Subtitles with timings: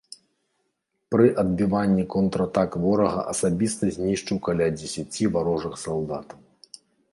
[1.15, 6.39] Пры адбіванні контратак ворага асабіста знішчыў каля дзесяці варожых салдатаў.